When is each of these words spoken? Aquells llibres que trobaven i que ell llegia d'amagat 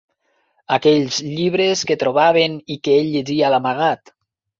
Aquells 0.77 1.19
llibres 1.33 1.83
que 1.91 1.97
trobaven 2.03 2.55
i 2.77 2.79
que 2.87 2.95
ell 3.03 3.13
llegia 3.17 3.53
d'amagat 3.57 4.13